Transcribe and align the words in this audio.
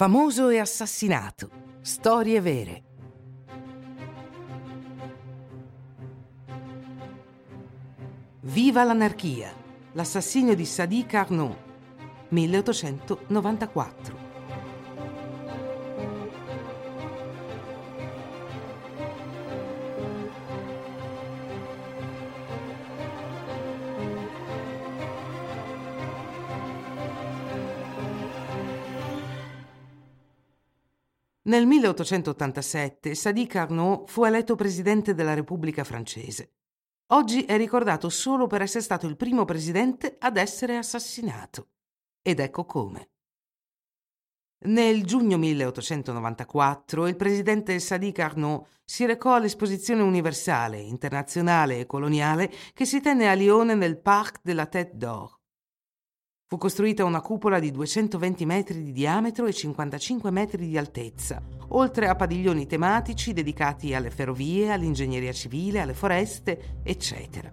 Famoso 0.00 0.48
e 0.48 0.58
assassinato. 0.58 1.50
Storie 1.82 2.40
vere. 2.40 2.82
Viva 8.40 8.82
l'anarchia! 8.82 9.52
L'assassinio 9.92 10.54
di 10.54 10.64
Sadi 10.64 11.04
Carnot, 11.04 11.54
1894. 12.28 14.19
Nel 31.50 31.66
1887 31.66 33.12
Sadi 33.16 33.44
Carnot 33.48 34.08
fu 34.08 34.22
eletto 34.22 34.54
presidente 34.54 35.14
della 35.14 35.34
Repubblica 35.34 35.82
francese. 35.82 36.52
Oggi 37.08 37.44
è 37.44 37.56
ricordato 37.56 38.08
solo 38.08 38.46
per 38.46 38.62
essere 38.62 38.84
stato 38.84 39.08
il 39.08 39.16
primo 39.16 39.44
presidente 39.44 40.14
ad 40.20 40.36
essere 40.36 40.76
assassinato. 40.76 41.70
Ed 42.22 42.38
ecco 42.38 42.64
come. 42.64 43.10
Nel 44.66 45.04
giugno 45.04 45.38
1894 45.38 47.08
il 47.08 47.16
presidente 47.16 47.80
Sadi 47.80 48.12
Carnot 48.12 48.68
si 48.84 49.04
recò 49.04 49.34
all'esposizione 49.34 50.02
universale, 50.02 50.78
internazionale 50.78 51.80
e 51.80 51.86
coloniale 51.86 52.48
che 52.72 52.84
si 52.84 53.00
tenne 53.00 53.28
a 53.28 53.32
Lione 53.32 53.74
nel 53.74 54.00
Parc 54.00 54.38
de 54.44 54.52
la 54.52 54.66
Tête 54.66 54.96
d'Or. 54.96 55.39
Fu 56.52 56.56
costruita 56.56 57.04
una 57.04 57.20
cupola 57.20 57.60
di 57.60 57.70
220 57.70 58.44
metri 58.44 58.82
di 58.82 58.90
diametro 58.90 59.46
e 59.46 59.52
55 59.52 60.32
metri 60.32 60.66
di 60.66 60.76
altezza, 60.76 61.40
oltre 61.68 62.08
a 62.08 62.16
padiglioni 62.16 62.66
tematici 62.66 63.32
dedicati 63.32 63.94
alle 63.94 64.10
ferrovie, 64.10 64.72
all'ingegneria 64.72 65.30
civile, 65.30 65.78
alle 65.78 65.94
foreste, 65.94 66.80
eccetera. 66.82 67.48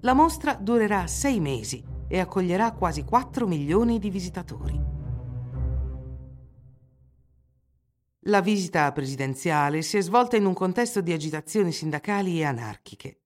La 0.00 0.12
mostra 0.12 0.54
durerà 0.54 1.06
sei 1.06 1.38
mesi 1.38 1.84
e 2.08 2.18
accoglierà 2.18 2.72
quasi 2.72 3.04
4 3.04 3.46
milioni 3.46 4.00
di 4.00 4.10
visitatori. 4.10 4.80
La 8.24 8.40
visita 8.40 8.90
presidenziale 8.90 9.82
si 9.82 9.98
è 9.98 10.00
svolta 10.00 10.34
in 10.34 10.46
un 10.46 10.54
contesto 10.54 11.00
di 11.00 11.12
agitazioni 11.12 11.70
sindacali 11.70 12.40
e 12.40 12.44
anarchiche. 12.44 13.20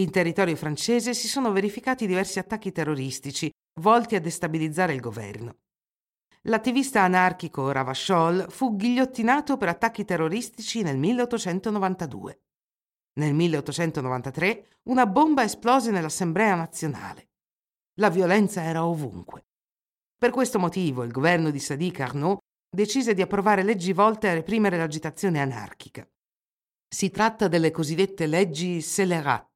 In 0.00 0.10
territorio 0.10 0.56
francese 0.56 1.14
si 1.14 1.28
sono 1.28 1.52
verificati 1.52 2.04
diversi 2.04 2.40
attacchi 2.40 2.72
terroristici 2.72 3.48
volti 3.78 4.14
a 4.14 4.20
destabilizzare 4.20 4.92
il 4.92 5.00
governo. 5.00 5.56
L'attivista 6.42 7.02
anarchico 7.02 7.70
Ravachol 7.70 8.46
fu 8.48 8.76
ghigliottinato 8.76 9.56
per 9.56 9.68
attacchi 9.68 10.04
terroristici 10.04 10.82
nel 10.82 10.96
1892. 10.96 12.40
Nel 13.18 13.34
1893 13.34 14.80
una 14.84 15.06
bomba 15.06 15.42
esplose 15.42 15.90
nell'Assemblea 15.90 16.54
nazionale. 16.54 17.30
La 17.98 18.10
violenza 18.10 18.62
era 18.62 18.86
ovunque. 18.86 19.46
Per 20.16 20.30
questo 20.30 20.58
motivo 20.58 21.02
il 21.02 21.10
governo 21.10 21.50
di 21.50 21.58
Sadi 21.58 21.90
Carnot 21.90 22.38
decise 22.70 23.14
di 23.14 23.22
approvare 23.22 23.62
leggi 23.62 23.92
volte 23.92 24.28
a 24.28 24.34
reprimere 24.34 24.76
l'agitazione 24.76 25.40
anarchica. 25.40 26.08
Si 26.88 27.10
tratta 27.10 27.48
delle 27.48 27.70
cosiddette 27.70 28.26
leggi 28.26 28.80
Scélérat, 28.80 29.47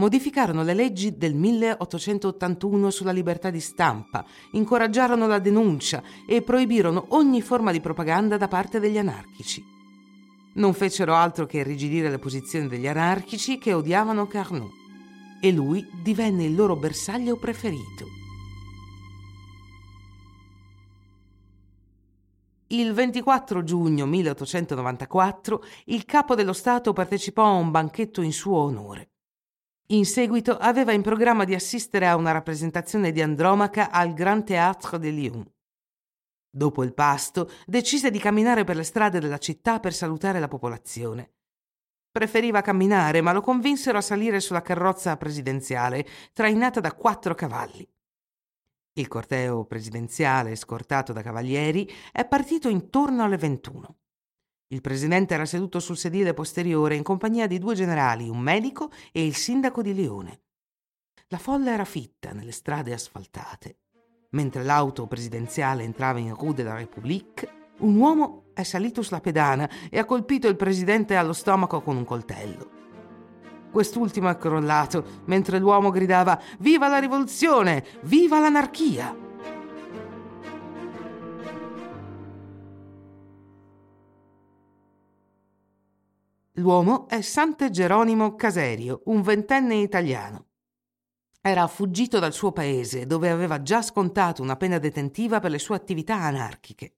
Modificarono 0.00 0.62
le 0.62 0.72
leggi 0.72 1.18
del 1.18 1.34
1881 1.34 2.88
sulla 2.88 3.12
libertà 3.12 3.50
di 3.50 3.60
stampa, 3.60 4.24
incoraggiarono 4.52 5.26
la 5.26 5.38
denuncia 5.38 6.02
e 6.26 6.40
proibirono 6.40 7.04
ogni 7.08 7.42
forma 7.42 7.70
di 7.70 7.82
propaganda 7.82 8.38
da 8.38 8.48
parte 8.48 8.80
degli 8.80 8.96
anarchici. 8.96 9.62
Non 10.54 10.72
fecero 10.72 11.14
altro 11.14 11.44
che 11.44 11.58
irrigidire 11.58 12.08
le 12.08 12.18
posizioni 12.18 12.66
degli 12.66 12.86
anarchici 12.86 13.58
che 13.58 13.74
odiavano 13.74 14.26
Carnot 14.26 14.70
e 15.38 15.52
lui 15.52 15.86
divenne 16.02 16.44
il 16.44 16.54
loro 16.54 16.76
bersaglio 16.76 17.36
preferito. 17.36 18.06
Il 22.68 22.94
24 22.94 23.62
giugno 23.64 24.06
1894 24.06 25.62
il 25.86 26.06
capo 26.06 26.34
dello 26.34 26.54
Stato 26.54 26.94
partecipò 26.94 27.44
a 27.44 27.58
un 27.58 27.70
banchetto 27.70 28.22
in 28.22 28.32
suo 28.32 28.56
onore. 28.56 29.09
In 29.92 30.06
seguito 30.06 30.56
aveva 30.56 30.92
in 30.92 31.02
programma 31.02 31.42
di 31.44 31.52
assistere 31.52 32.06
a 32.06 32.14
una 32.14 32.30
rappresentazione 32.30 33.10
di 33.10 33.20
Andromaca 33.20 33.90
al 33.90 34.14
Grand 34.14 34.44
Théâtre 34.44 35.00
de 35.00 35.10
Lyon. 35.10 35.52
Dopo 36.48 36.84
il 36.84 36.94
pasto, 36.94 37.50
decise 37.66 38.12
di 38.12 38.20
camminare 38.20 38.62
per 38.62 38.76
le 38.76 38.84
strade 38.84 39.18
della 39.18 39.38
città 39.38 39.80
per 39.80 39.92
salutare 39.92 40.38
la 40.38 40.46
popolazione. 40.46 41.32
Preferiva 42.08 42.60
camminare, 42.60 43.20
ma 43.20 43.32
lo 43.32 43.40
convinsero 43.40 43.98
a 43.98 44.00
salire 44.00 44.38
sulla 44.38 44.62
carrozza 44.62 45.16
presidenziale, 45.16 46.06
trainata 46.32 46.78
da 46.78 46.94
quattro 46.94 47.34
cavalli. 47.34 47.84
Il 48.92 49.08
corteo 49.08 49.64
presidenziale, 49.64 50.54
scortato 50.54 51.12
da 51.12 51.22
cavalieri, 51.22 51.90
è 52.12 52.24
partito 52.24 52.68
intorno 52.68 53.24
alle 53.24 53.38
21. 53.38 53.96
Il 54.72 54.82
presidente 54.82 55.34
era 55.34 55.46
seduto 55.46 55.80
sul 55.80 55.96
sedile 55.96 56.32
posteriore 56.32 56.94
in 56.94 57.02
compagnia 57.02 57.48
di 57.48 57.58
due 57.58 57.74
generali, 57.74 58.28
un 58.28 58.38
medico 58.38 58.92
e 59.10 59.26
il 59.26 59.34
sindaco 59.34 59.82
di 59.82 59.92
Lione. 59.92 60.42
La 61.26 61.38
folla 61.38 61.72
era 61.72 61.84
fitta 61.84 62.30
nelle 62.30 62.52
strade 62.52 62.92
asfaltate. 62.92 63.78
Mentre 64.30 64.62
l'auto 64.62 65.08
presidenziale 65.08 65.82
entrava 65.82 66.20
in 66.20 66.36
Rue 66.36 66.54
de 66.54 66.62
la 66.62 66.76
République, 66.76 67.48
un 67.78 67.96
uomo 67.96 68.44
è 68.54 68.62
salito 68.62 69.02
sulla 69.02 69.20
pedana 69.20 69.68
e 69.90 69.98
ha 69.98 70.04
colpito 70.04 70.46
il 70.46 70.54
presidente 70.54 71.16
allo 71.16 71.32
stomaco 71.32 71.80
con 71.80 71.96
un 71.96 72.04
coltello. 72.04 72.70
Quest'ultimo 73.72 74.28
è 74.28 74.36
crollato 74.36 75.22
mentre 75.24 75.58
l'uomo 75.58 75.90
gridava 75.90 76.40
Viva 76.60 76.86
la 76.86 76.98
rivoluzione! 76.98 77.84
Viva 78.02 78.38
l'anarchia! 78.38 79.29
L'uomo 86.54 87.06
è 87.06 87.20
Sante 87.20 87.70
Geronimo 87.70 88.34
Caserio, 88.34 89.02
un 89.04 89.22
ventenne 89.22 89.76
italiano. 89.76 90.46
Era 91.40 91.68
fuggito 91.68 92.18
dal 92.18 92.32
suo 92.32 92.50
paese, 92.50 93.06
dove 93.06 93.30
aveva 93.30 93.62
già 93.62 93.82
scontato 93.82 94.42
una 94.42 94.56
pena 94.56 94.78
detentiva 94.78 95.38
per 95.38 95.52
le 95.52 95.60
sue 95.60 95.76
attività 95.76 96.16
anarchiche. 96.16 96.96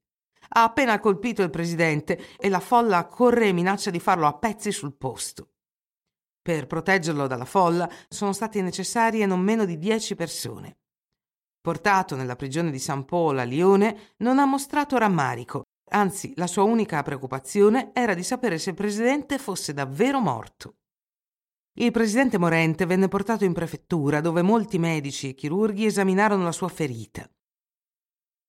Ha 0.54 0.62
appena 0.64 0.98
colpito 0.98 1.42
il 1.42 1.50
presidente 1.50 2.38
e 2.38 2.48
la 2.48 2.60
folla 2.60 3.04
corre 3.04 3.48
e 3.48 3.52
minaccia 3.52 3.90
di 3.90 4.00
farlo 4.00 4.26
a 4.26 4.32
pezzi 4.32 4.72
sul 4.72 4.94
posto. 4.94 5.50
Per 6.40 6.66
proteggerlo 6.66 7.26
dalla 7.26 7.44
folla 7.44 7.88
sono 8.08 8.32
state 8.32 8.62
necessarie 8.62 9.26
non 9.26 9.40
meno 9.40 9.66
di 9.66 9.76
dieci 9.76 10.14
persone. 10.14 10.78
Portato 11.60 12.16
nella 12.16 12.36
prigione 12.36 12.70
di 12.70 12.78
San 12.78 13.04
Polo 13.04 13.40
a 13.40 13.44
Lione, 13.44 14.14
non 14.18 14.38
ha 14.38 14.46
mostrato 14.46 14.96
rammarico 14.96 15.64
Anzi, 15.94 16.32
la 16.36 16.46
sua 16.46 16.62
unica 16.62 17.02
preoccupazione 17.02 17.90
era 17.92 18.14
di 18.14 18.22
sapere 18.22 18.58
se 18.58 18.70
il 18.70 18.76
presidente 18.76 19.38
fosse 19.38 19.74
davvero 19.74 20.20
morto. 20.20 20.76
Il 21.74 21.90
presidente 21.90 22.38
morente 22.38 22.86
venne 22.86 23.08
portato 23.08 23.44
in 23.44 23.52
prefettura 23.52 24.20
dove 24.20 24.40
molti 24.40 24.78
medici 24.78 25.28
e 25.28 25.34
chirurghi 25.34 25.84
esaminarono 25.84 26.44
la 26.44 26.52
sua 26.52 26.68
ferita. 26.68 27.28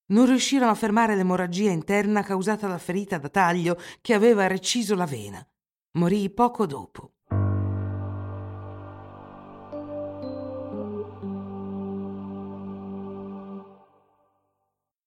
Non 0.06 0.26
riuscirono 0.26 0.70
a 0.70 0.74
fermare 0.74 1.16
l'emorragia 1.16 1.70
interna 1.70 2.22
causata 2.22 2.66
da 2.66 2.78
ferita 2.78 3.18
da 3.18 3.28
taglio 3.28 3.78
che 4.00 4.14
aveva 4.14 4.46
reciso 4.46 4.94
la 4.94 5.06
vena. 5.06 5.46
Morì 5.92 6.30
poco 6.30 6.66
dopo. 6.66 7.16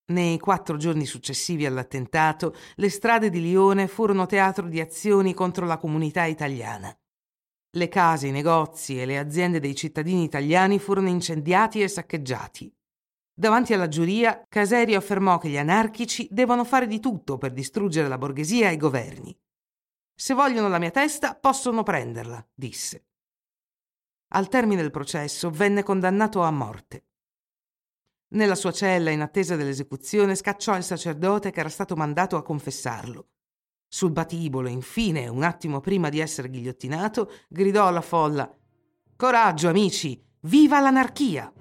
Nei 0.10 0.40
quattro 0.40 0.78
giorni 0.78 1.06
successivi 1.06 1.66
all'attentato, 1.66 2.56
le 2.76 2.90
strade 2.90 3.30
di 3.30 3.42
Lione 3.42 3.88
furono 3.88 4.26
teatro 4.26 4.68
di 4.68 4.80
azioni 4.80 5.34
contro 5.34 5.66
la 5.66 5.78
comunità 5.78 6.24
italiana. 6.24 6.98
Le 7.72 7.88
case, 7.90 8.28
i 8.28 8.32
negozi 8.32 9.02
e 9.02 9.06
le 9.06 9.18
aziende 9.18 9.60
dei 9.60 9.76
cittadini 9.76 10.24
italiani 10.24 10.80
furono 10.80 11.10
incendiati 11.10 11.82
e 11.82 11.90
saccheggiati. 11.90 12.74
Davanti 13.34 13.74
alla 13.74 13.90
giuria, 13.90 14.46
Caserio 14.48 14.98
affermò 14.98 15.38
che 15.38 15.50
gli 15.50 15.58
anarchici 15.58 16.28
devono 16.32 16.64
fare 16.64 16.88
di 16.88 17.02
tutto 17.02 17.38
per 17.38 17.52
distruggere 17.52 18.08
la 18.08 18.18
borghesia 18.18 18.70
e 18.70 18.74
i 18.74 18.78
governi. 18.78 19.38
Se 20.16 20.34
vogliono 20.34 20.70
la 20.70 20.80
mia 20.80 20.90
testa, 20.90 21.36
possono 21.36 21.84
prenderla, 21.84 22.44
disse. 22.56 23.08
Al 24.30 24.48
termine 24.48 24.82
del 24.82 24.92
processo 24.92 25.50
venne 25.52 25.84
condannato 25.84 26.42
a 26.42 26.50
morte. 26.50 27.07
Nella 28.30 28.56
sua 28.56 28.72
cella, 28.72 29.10
in 29.12 29.22
attesa 29.22 29.56
dell'esecuzione, 29.56 30.36
scacciò 30.36 30.76
il 30.76 30.84
sacerdote 30.84 31.52
che 31.52 31.60
era 31.62 31.70
stato 31.70 31.96
mandato 31.96 32.36
a 32.36 32.44
confessarlo. 32.44 33.28
Sul 33.88 34.12
batibolo, 34.12 34.68
infine, 34.68 35.28
un 35.28 35.44
attimo 35.44 35.80
prima 35.80 36.10
di 36.10 36.20
essere 36.20 36.50
ghigliottinato, 36.50 37.32
gridò 37.48 37.88
alla 37.88 38.02
folla 38.02 38.54
Coraggio, 39.16 39.70
amici! 39.70 40.22
Viva 40.42 40.80
l'anarchia! 40.80 41.52